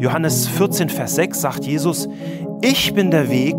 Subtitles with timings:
[0.00, 2.08] Johannes 14, Vers 6 sagt Jesus,
[2.62, 3.56] ich bin der Weg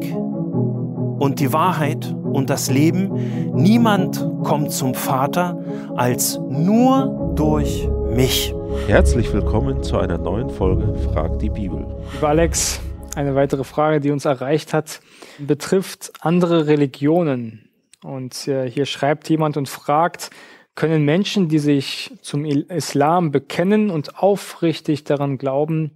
[1.19, 3.11] und die Wahrheit und das Leben.
[3.53, 5.61] Niemand kommt zum Vater
[5.97, 8.53] als nur durch mich.
[8.87, 11.85] Herzlich willkommen zu einer neuen Folge Frag die Bibel.
[12.13, 12.79] Lieber Alex,
[13.15, 15.01] eine weitere Frage, die uns erreicht hat,
[15.39, 17.69] betrifft andere Religionen.
[18.01, 20.29] Und äh, hier schreibt jemand und fragt,
[20.75, 25.91] können Menschen, die sich zum Islam bekennen und aufrichtig daran glauben,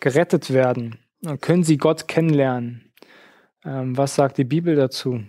[0.00, 0.98] gerettet werden?
[1.40, 2.92] Können sie Gott kennenlernen?
[3.64, 5.20] Ähm, was sagt die Bibel dazu?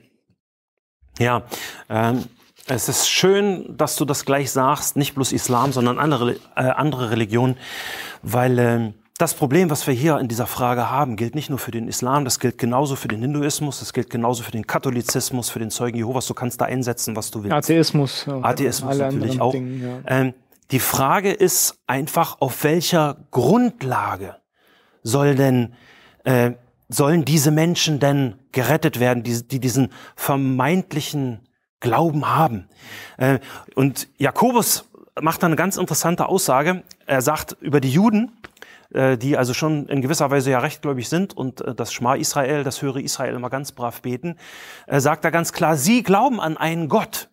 [1.19, 1.43] Ja,
[1.89, 2.23] ähm,
[2.67, 7.11] es ist schön, dass du das gleich sagst, nicht bloß Islam, sondern andere, äh, andere
[7.11, 7.57] Religionen,
[8.21, 11.71] weil äh, das Problem, was wir hier in dieser Frage haben, gilt nicht nur für
[11.71, 15.59] den Islam, das gilt genauso für den Hinduismus, das gilt genauso für den Katholizismus, für
[15.59, 16.25] den Zeugen Jehovas.
[16.25, 17.53] Du kannst da einsetzen, was du willst.
[17.53, 18.27] Atheismus.
[18.27, 19.51] Atheismus natürlich auch.
[19.51, 19.99] Dingen, ja.
[20.07, 20.33] ähm,
[20.71, 24.37] die Frage ist einfach, auf welcher Grundlage
[25.03, 25.73] soll denn,
[26.23, 26.51] äh,
[26.89, 31.39] sollen diese Menschen denn gerettet werden, die, die diesen vermeintlichen
[31.79, 32.67] Glauben haben?
[33.17, 33.39] Äh,
[33.75, 36.83] und Jakobus macht da eine ganz interessante Aussage.
[37.05, 38.31] Er sagt über die Juden,
[38.93, 42.63] äh, die also schon in gewisser Weise ja rechtgläubig sind und äh, das Schma Israel,
[42.63, 44.35] das höre Israel immer ganz brav beten,
[44.87, 47.29] äh, sagt er ganz klar, sie glauben an einen Gott.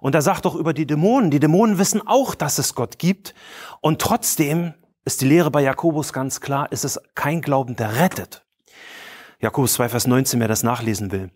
[0.00, 3.34] Und er sagt doch über die Dämonen, die Dämonen wissen auch, dass es Gott gibt.
[3.80, 4.72] Und trotzdem
[5.04, 8.44] ist die Lehre bei Jakobus ganz klar, ist es kein Glauben, der rettet.
[9.40, 11.30] Jakobus 2, Vers 19, wer das nachlesen will.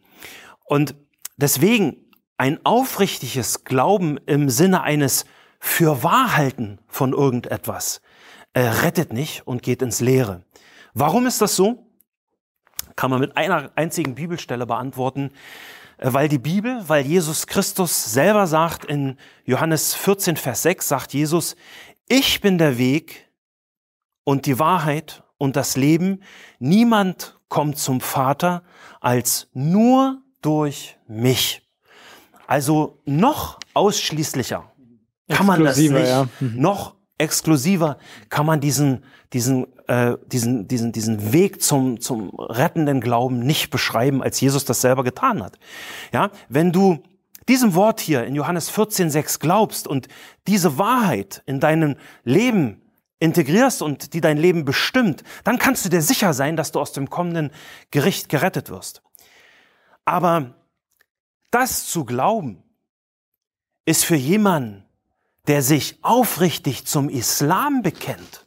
[0.66, 0.94] Und
[1.36, 1.96] deswegen
[2.36, 5.24] ein aufrichtiges Glauben im Sinne eines
[5.60, 8.02] Fürwahrhalten von irgendetwas
[8.52, 10.42] äh, rettet nicht und geht ins Leere.
[10.92, 11.86] Warum ist das so?
[12.96, 15.30] Kann man mit einer einzigen Bibelstelle beantworten.
[15.98, 21.12] Äh, weil die Bibel, weil Jesus Christus selber sagt in Johannes 14, Vers 6, sagt
[21.14, 21.56] Jesus,
[22.08, 23.23] ich bin der Weg
[24.24, 26.22] und die Wahrheit und das Leben.
[26.58, 28.62] Niemand kommt zum Vater
[29.00, 31.62] als nur durch mich.
[32.46, 34.70] Also noch ausschließlicher
[35.28, 35.92] kann man das nicht.
[35.92, 36.28] Ja.
[36.40, 36.60] Mhm.
[36.60, 37.98] Noch exklusiver
[38.28, 44.22] kann man diesen, diesen, äh, diesen, diesen, diesen Weg zum, zum rettenden Glauben nicht beschreiben,
[44.22, 45.58] als Jesus das selber getan hat.
[46.12, 47.02] Ja, wenn du
[47.48, 50.08] diesem Wort hier in Johannes 14,6 glaubst und
[50.46, 52.80] diese Wahrheit in deinem Leben
[53.24, 56.92] integrierst und die dein Leben bestimmt, dann kannst du dir sicher sein, dass du aus
[56.92, 57.50] dem kommenden
[57.90, 59.02] Gericht gerettet wirst.
[60.04, 60.54] Aber
[61.50, 62.62] das zu glauben,
[63.86, 64.84] ist für jemanden,
[65.46, 68.46] der sich aufrichtig zum Islam bekennt,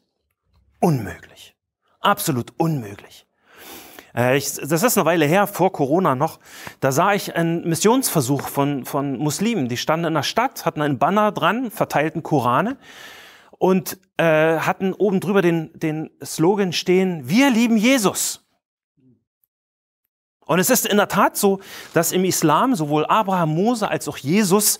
[0.79, 1.55] unmöglich.
[1.99, 3.25] Absolut unmöglich.
[4.15, 6.39] Äh, ich, das ist eine Weile her, vor Corona noch.
[6.79, 9.69] Da sah ich einen Missionsversuch von, von Muslimen.
[9.69, 12.77] Die standen in der Stadt, hatten einen Banner dran, verteilten Korane
[13.57, 18.44] und äh, hatten oben drüber den, den Slogan stehen, wir lieben Jesus.
[20.45, 21.59] Und es ist in der Tat so,
[21.94, 24.79] dass im Islam sowohl Abraham, Mose als auch Jesus,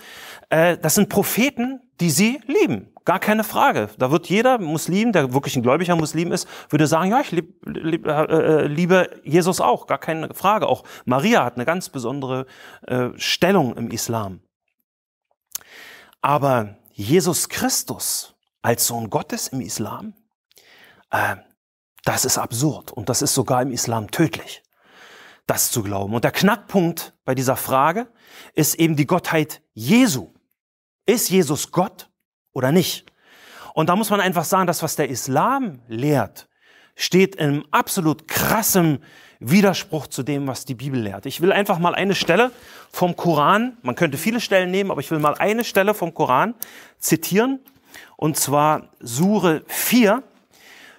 [0.50, 2.94] äh, das sind Propheten, die sie lieben.
[3.04, 3.90] Gar keine Frage.
[3.98, 7.56] Da wird jeder Muslim, der wirklich ein gläubiger Muslim ist, würde sagen, ja, ich lieb,
[7.66, 9.88] lieb, äh, äh, liebe Jesus auch.
[9.88, 10.68] Gar keine Frage.
[10.68, 12.46] Auch Maria hat eine ganz besondere
[12.86, 14.42] äh, Stellung im Islam.
[16.22, 20.14] Aber Jesus Christus als Sohn Gottes im Islam,
[21.12, 21.38] äh,
[22.04, 24.64] das ist absurd und das ist sogar im Islam tödlich,
[25.46, 26.14] das zu glauben.
[26.14, 28.08] Und der Knackpunkt bei dieser Frage
[28.54, 30.34] ist eben die Gottheit Jesu.
[31.06, 32.10] Ist Jesus Gott
[32.54, 33.06] oder nicht?
[33.74, 36.48] Und da muss man einfach sagen, das, was der Islam lehrt,
[36.96, 39.00] steht in absolut krassem
[39.40, 41.26] Widerspruch zu dem, was die Bibel lehrt.
[41.26, 42.52] Ich will einfach mal eine Stelle
[42.92, 46.56] vom Koran, man könnte viele Stellen nehmen, aber ich will mal eine Stelle vom Koran
[46.98, 47.60] zitieren,
[48.18, 50.22] und zwar Sure 4,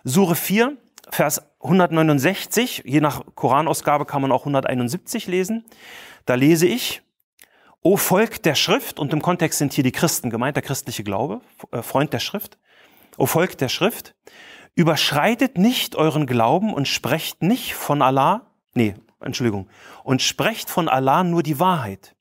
[0.04, 0.78] Sure 4,
[1.10, 5.64] Vers 169, je nach Koranausgabe kann man auch 171 lesen.
[6.24, 7.02] Da lese ich,
[7.82, 11.40] O Volk der Schrift, und im Kontext sind hier die Christen gemeint, der christliche Glaube,
[11.72, 12.58] äh, Freund der Schrift.
[13.16, 14.14] O Volk der Schrift,
[14.74, 19.68] überschreitet nicht euren Glauben und sprecht nicht von Allah, nee, Entschuldigung,
[20.04, 22.14] und sprecht von Allah nur die Wahrheit.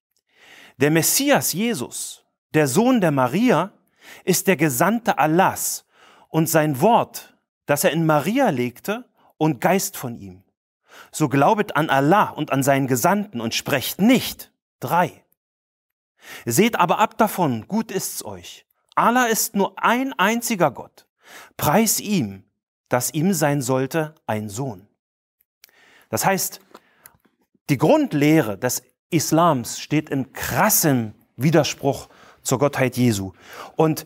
[0.77, 2.23] Der Messias Jesus,
[2.55, 3.73] der Sohn der Maria,
[4.23, 5.85] ist der Gesandte Allahs
[6.29, 9.05] und sein Wort, das er in Maria legte,
[9.37, 10.43] und Geist von ihm.
[11.11, 15.23] So glaubet an Allah und an seinen Gesandten und sprecht nicht drei
[16.45, 18.65] Seht aber ab davon, gut ist's euch.
[18.95, 21.07] Allah ist nur ein einziger Gott.
[21.55, 22.43] Preis ihm,
[22.89, 24.87] dass ihm sein sollte ein Sohn.
[26.09, 26.61] Das heißt,
[27.69, 32.09] die Grundlehre des Islams steht in krassem Widerspruch
[32.47, 33.33] zur Gottheit Jesu.
[33.75, 34.05] Und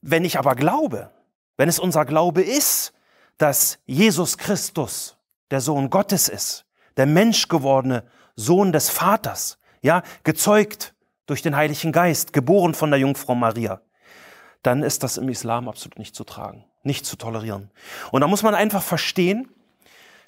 [0.00, 1.10] wenn ich aber glaube,
[1.56, 2.92] wenn es unser Glaube ist,
[3.38, 5.16] dass Jesus Christus
[5.50, 6.64] der Sohn Gottes ist,
[6.96, 8.04] der menschgewordene
[8.36, 10.94] Sohn des Vaters, ja, gezeugt
[11.26, 13.80] durch den Heiligen Geist, geboren von der Jungfrau Maria,
[14.62, 17.70] dann ist das im Islam absolut nicht zu tragen, nicht zu tolerieren.
[18.10, 19.48] Und da muss man einfach verstehen,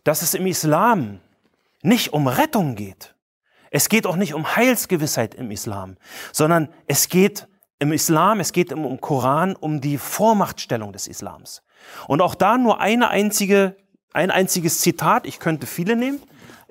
[0.04, 1.20] dass es im Islam
[1.82, 3.14] nicht um Rettung geht.
[3.70, 5.96] Es geht auch nicht um Heilsgewissheit im Islam,
[6.32, 7.48] sondern es geht
[7.78, 11.62] im Islam, es geht im Koran um die Vormachtstellung des Islams.
[12.06, 13.76] Und auch da nur eine einzige,
[14.12, 16.20] ein einziges Zitat, ich könnte viele nehmen.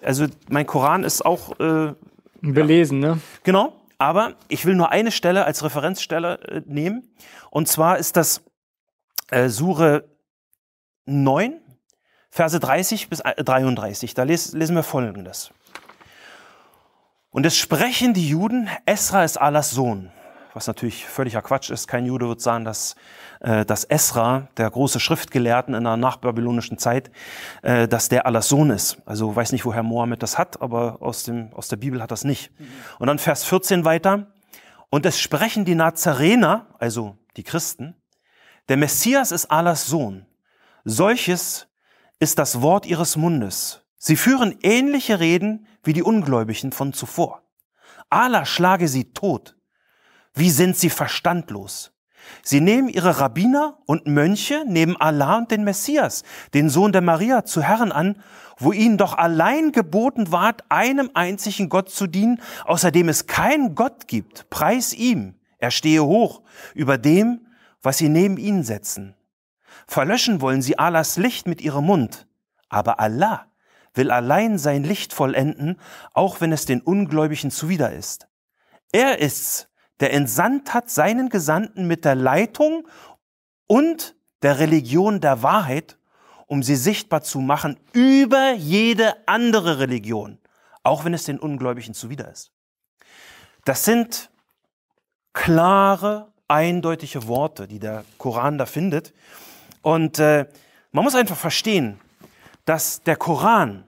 [0.02, 1.94] Also mein Koran ist auch äh,
[2.42, 3.16] belesen, ja.
[3.16, 3.22] ne?
[3.44, 7.10] Genau, aber ich will nur eine Stelle als Referenzstelle äh, nehmen.
[7.50, 8.44] Und zwar ist das
[9.30, 10.04] äh, Sure
[11.06, 11.62] 9,
[12.30, 14.14] Verse 30 bis 33.
[14.14, 15.52] Da les, lesen wir folgendes.
[17.30, 20.12] Und es sprechen die Juden, Esra ist Allahs Sohn
[20.58, 21.88] was natürlich völliger Quatsch ist.
[21.88, 22.96] Kein Jude wird sagen, dass,
[23.42, 27.12] äh, dass Esra, der große Schriftgelehrten in der nachbabylonischen Zeit,
[27.62, 28.98] äh, dass der Allahs Sohn ist.
[29.06, 32.24] Also weiß nicht, woher Mohammed das hat, aber aus, dem, aus der Bibel hat das
[32.24, 32.60] nicht.
[32.60, 32.68] Mhm.
[32.98, 34.32] Und dann Vers 14 weiter.
[34.90, 37.96] Und es sprechen die Nazarener, also die Christen,
[38.68, 40.26] der Messias ist Allahs Sohn.
[40.86, 41.68] Solches
[42.20, 43.87] ist das Wort ihres Mundes.
[43.98, 47.44] Sie führen ähnliche Reden wie die Ungläubigen von zuvor.
[48.10, 49.58] Allah schlage sie tot.
[50.34, 51.94] Wie sind sie verstandlos?
[52.44, 56.24] Sie nehmen ihre Rabbiner und Mönche neben Allah und den Messias,
[56.54, 58.22] den Sohn der Maria, zu Herren an,
[58.58, 64.08] wo ihnen doch allein geboten ward, einem einzigen Gott zu dienen, außerdem es keinen Gott
[64.08, 64.50] gibt.
[64.50, 66.42] Preis ihm, er stehe hoch
[66.74, 67.48] über dem,
[67.82, 69.16] was sie neben ihnen setzen.
[69.88, 72.28] Verlöschen wollen sie Allahs Licht mit ihrem Mund,
[72.68, 73.48] aber Allah
[73.98, 75.80] will allein sein Licht vollenden,
[76.14, 78.28] auch wenn es den Ungläubigen zuwider ist.
[78.92, 79.68] Er ist's,
[80.00, 82.88] der entsandt hat seinen Gesandten mit der Leitung
[83.68, 85.98] und der Religion der Wahrheit,
[86.46, 90.40] um sie sichtbar zu machen über jede andere Religion,
[90.84, 92.52] auch wenn es den Ungläubigen zuwider ist.
[93.66, 94.30] Das sind
[95.34, 99.14] klare, eindeutige Worte, die der Koran da findet.
[99.82, 100.48] Und äh,
[100.92, 102.00] man muss einfach verstehen,
[102.66, 103.84] dass der Koran,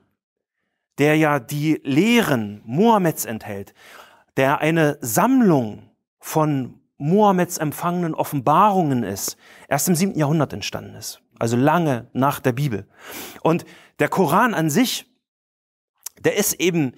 [1.00, 3.74] der ja die Lehren Mohammeds enthält,
[4.38, 9.38] der eine Sammlung von Mohammeds empfangenen Offenbarungen ist,
[9.69, 11.22] erst im siebten Jahrhundert entstanden ist.
[11.40, 12.86] Also lange nach der Bibel.
[13.42, 13.66] Und
[14.00, 15.06] der Koran an sich,
[16.19, 16.94] der ist eben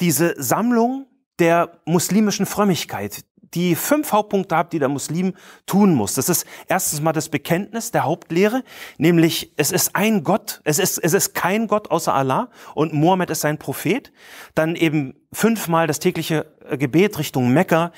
[0.00, 1.06] diese Sammlung
[1.38, 3.24] der muslimischen Frömmigkeit,
[3.54, 5.34] die fünf Hauptpunkte hat, die der Muslim
[5.66, 6.14] tun muss.
[6.14, 8.62] Das ist erstens mal das Bekenntnis der Hauptlehre,
[8.98, 13.30] nämlich es ist ein Gott, es ist, es ist kein Gott außer Allah und Mohammed
[13.30, 14.12] ist sein Prophet.
[14.54, 17.92] Dann eben fünfmal das tägliche äh, Gebet Richtung Mekka.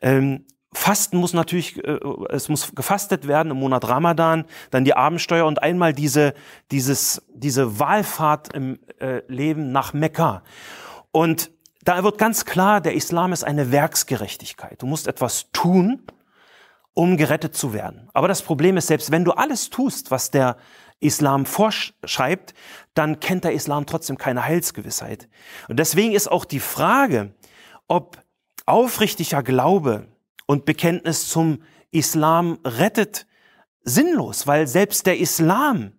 [0.00, 0.44] Ähm,
[0.74, 1.98] Fasten muss natürlich, äh,
[2.30, 6.34] es muss gefastet werden im Monat Ramadan, dann die Abendsteuer und einmal diese,
[6.70, 10.42] dieses, diese Wahlfahrt im äh, Leben nach Mekka.
[11.10, 11.50] Und
[11.82, 14.80] da wird ganz klar, der Islam ist eine Werksgerechtigkeit.
[14.80, 16.02] Du musst etwas tun,
[16.94, 18.08] um gerettet zu werden.
[18.12, 20.56] Aber das Problem ist, selbst wenn du alles tust, was der
[21.00, 22.54] Islam vorschreibt,
[22.94, 25.28] dann kennt der Islam trotzdem keine Heilsgewissheit.
[25.68, 27.34] Und deswegen ist auch die Frage,
[27.88, 28.22] ob
[28.66, 30.06] aufrichtiger Glaube
[30.46, 33.26] und Bekenntnis zum Islam rettet,
[33.82, 35.92] sinnlos, weil selbst der Islam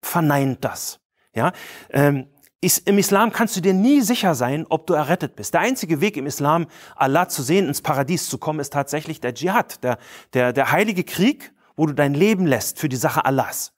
[0.00, 1.00] verneint das.
[1.34, 1.52] Ja,
[1.90, 2.28] ähm,
[2.62, 5.52] im Islam kannst du dir nie sicher sein, ob du errettet bist.
[5.52, 9.34] Der einzige Weg im Islam, Allah zu sehen, ins Paradies zu kommen, ist tatsächlich der
[9.34, 9.98] Dschihad, der,
[10.32, 13.72] der, der heilige Krieg, wo du dein Leben lässt für die Sache Allahs.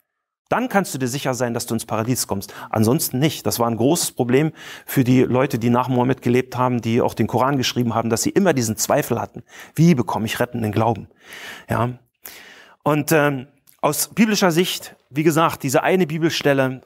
[0.51, 2.53] Dann kannst du dir sicher sein, dass du ins Paradies kommst.
[2.69, 3.47] Ansonsten nicht.
[3.47, 4.53] Das war ein großes Problem
[4.85, 8.23] für die Leute, die nach Mohammed gelebt haben, die auch den Koran geschrieben haben, dass
[8.23, 9.43] sie immer diesen Zweifel hatten.
[9.75, 11.09] Wie bekomme ich rettenden Glauben?
[11.71, 11.99] Ja.
[12.83, 13.47] Und ähm,
[13.81, 16.83] aus biblischer Sicht, wie gesagt, diese eine Bibelstelle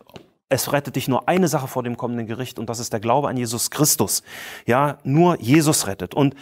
[0.48, 3.28] es rettet dich nur eine Sache vor dem kommenden Gericht und das ist der Glaube
[3.28, 4.22] an Jesus Christus.
[4.66, 6.14] Ja, nur Jesus rettet.
[6.14, 6.34] Und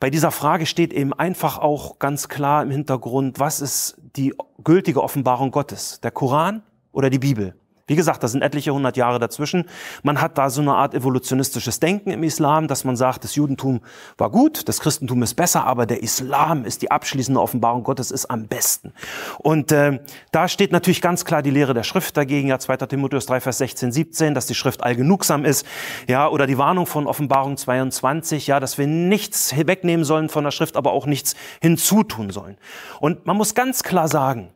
[0.00, 5.02] bei dieser Frage steht eben einfach auch ganz klar im Hintergrund, was ist die gültige
[5.02, 6.00] Offenbarung Gottes?
[6.00, 6.62] Der Koran
[6.92, 7.57] oder die Bibel?
[7.88, 9.64] Wie gesagt, da sind etliche hundert Jahre dazwischen.
[10.02, 13.80] Man hat da so eine Art evolutionistisches Denken im Islam, dass man sagt, das Judentum
[14.18, 18.26] war gut, das Christentum ist besser, aber der Islam ist die abschließende Offenbarung Gottes, ist
[18.26, 18.92] am besten.
[19.38, 20.00] Und äh,
[20.32, 22.76] da steht natürlich ganz klar die Lehre der Schrift dagegen, ja 2.
[22.76, 25.66] Timotheus 3, Vers 16, 17, dass die Schrift allgenugsam ist,
[26.06, 30.50] ja, oder die Warnung von Offenbarung 22, ja, dass wir nichts wegnehmen sollen von der
[30.50, 32.58] Schrift, aber auch nichts hinzutun sollen.
[33.00, 34.50] Und man muss ganz klar sagen,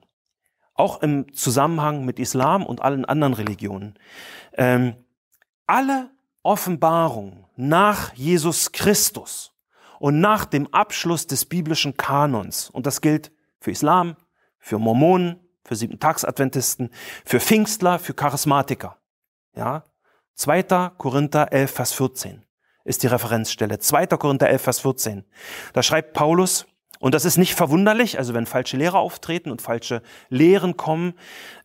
[0.83, 3.95] auch im Zusammenhang mit Islam und allen anderen Religionen.
[4.55, 4.97] Ähm,
[5.69, 6.11] alle
[6.43, 9.55] Offenbarung nach Jesus Christus
[10.01, 14.17] und nach dem Abschluss des biblischen Kanons, und das gilt für Islam,
[14.59, 16.91] für Mormonen, für Siebentagsadventisten,
[17.25, 18.99] für Pfingstler, für Charismatiker.
[19.55, 19.85] Ja?
[20.35, 20.65] 2.
[20.99, 22.45] Korinther 11, Vers 14
[22.85, 23.79] ist die Referenzstelle.
[23.79, 24.07] 2.
[24.09, 25.25] Korinther 11, Vers 14.
[25.75, 26.67] Da schreibt Paulus,
[27.03, 31.15] und das ist nicht verwunderlich, also wenn falsche Lehrer auftreten und falsche Lehren kommen,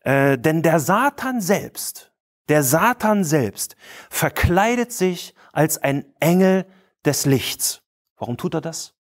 [0.01, 2.11] äh, denn der Satan selbst,
[2.49, 3.75] der Satan selbst
[4.09, 6.65] verkleidet sich als ein Engel
[7.05, 7.83] des Lichts.
[8.17, 8.95] Warum tut er das?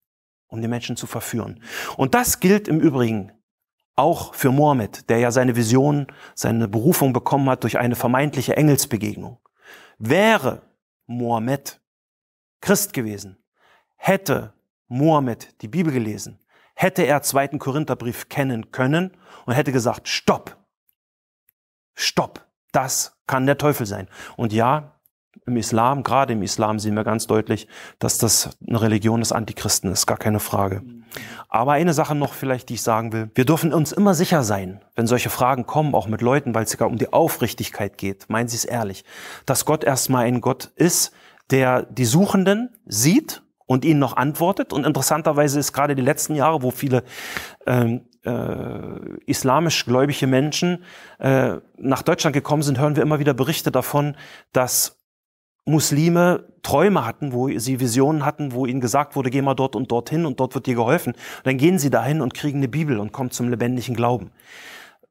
[0.48, 1.62] Um die Menschen zu verführen.
[1.96, 3.30] Und das gilt im Übrigen
[3.94, 9.38] auch für Mohammed, der ja seine Vision, seine Berufung bekommen hat durch eine vermeintliche Engelsbegegnung.
[9.98, 10.62] Wäre
[11.06, 11.80] Mohammed
[12.60, 13.38] Christ gewesen,
[13.94, 14.52] hätte
[14.88, 16.38] Mohammed die Bibel gelesen,
[16.74, 19.12] hätte er zweiten Korintherbrief kennen können
[19.46, 20.56] und hätte gesagt, stopp,
[21.94, 24.08] stopp, das kann der Teufel sein.
[24.36, 24.94] Und ja,
[25.46, 29.90] im Islam, gerade im Islam sehen wir ganz deutlich, dass das eine Religion des Antichristen
[29.90, 30.82] ist, gar keine Frage.
[31.48, 33.30] Aber eine Sache noch vielleicht, die ich sagen will.
[33.34, 36.70] Wir dürfen uns immer sicher sein, wenn solche Fragen kommen, auch mit Leuten, weil es
[36.70, 39.04] sogar um die Aufrichtigkeit geht, meinen Sie es ehrlich,
[39.46, 41.12] dass Gott erstmal ein Gott ist,
[41.50, 44.72] der die Suchenden sieht und ihnen noch antwortet.
[44.72, 47.02] Und interessanterweise ist gerade die letzten Jahre, wo viele
[47.66, 50.84] ähm, äh, islamisch gläubige Menschen
[51.18, 54.16] äh, nach Deutschland gekommen sind, hören wir immer wieder Berichte davon,
[54.52, 55.00] dass
[55.66, 59.90] Muslime Träume hatten, wo sie Visionen hatten, wo ihnen gesagt wurde, geh mal dort und
[59.90, 61.12] dorthin und dort wird dir geholfen.
[61.14, 64.30] Und dann gehen sie dahin und kriegen eine Bibel und kommen zum lebendigen Glauben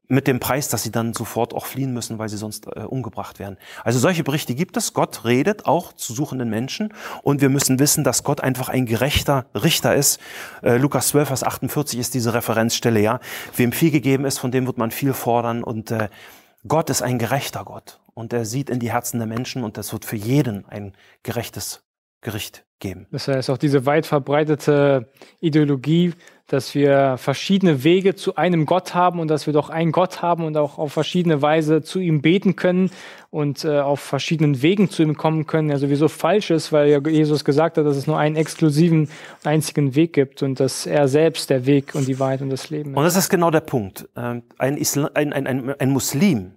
[0.07, 3.39] mit dem Preis, dass sie dann sofort auch fliehen müssen, weil sie sonst äh, umgebracht
[3.39, 3.57] werden.
[3.83, 4.93] Also solche Berichte gibt es.
[4.93, 9.45] Gott redet auch zu suchenden Menschen und wir müssen wissen, dass Gott einfach ein gerechter
[9.55, 10.19] Richter ist.
[10.61, 13.19] Äh, Lukas 12, Vers 48 ist diese Referenzstelle, ja.
[13.55, 16.09] Wem viel gegeben ist, von dem wird man viel fordern und äh,
[16.67, 19.93] Gott ist ein gerechter Gott und er sieht in die Herzen der Menschen und es
[19.93, 20.93] wird für jeden ein
[21.23, 21.83] gerechtes
[22.21, 23.07] Gericht geben.
[23.11, 26.13] Das heißt auch diese weit verbreitete Ideologie,
[26.47, 30.43] dass wir verschiedene Wege zu einem Gott haben und dass wir doch einen Gott haben
[30.43, 32.91] und auch auf verschiedene Weise zu ihm beten können
[33.29, 37.45] und äh, auf verschiedenen Wegen zu ihm kommen können, ja sowieso falsch ist, weil Jesus
[37.45, 39.09] gesagt hat, dass es nur einen exklusiven,
[39.43, 42.91] einzigen Weg gibt und dass er selbst der Weg und die Wahrheit und das Leben
[42.91, 42.97] ist.
[42.97, 44.09] Und das ist genau der Punkt.
[44.17, 46.51] Ähm, ein, Islam, ein, ein, ein, ein Muslim,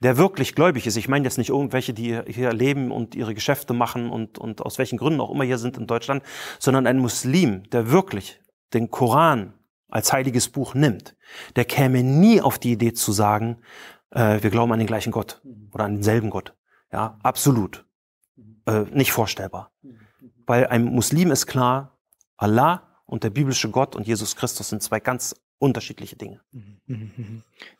[0.00, 3.72] der wirklich gläubig ist, ich meine jetzt nicht irgendwelche, die hier leben und ihre Geschäfte
[3.72, 6.22] machen und, und aus welchen Gründen auch immer hier sind in Deutschland,
[6.58, 8.38] sondern ein Muslim, der wirklich
[8.74, 9.54] den Koran
[9.88, 11.16] als heiliges Buch nimmt,
[11.56, 13.58] der käme nie auf die Idee zu sagen,
[14.10, 15.40] äh, wir glauben an den gleichen Gott
[15.72, 16.54] oder an denselben Gott.
[16.92, 17.86] Ja, absolut.
[18.66, 19.72] Äh, nicht vorstellbar.
[20.46, 21.98] Weil ein Muslim ist klar,
[22.36, 26.40] Allah und der biblische Gott und Jesus Christus sind zwei ganz unterschiedliche Dinge.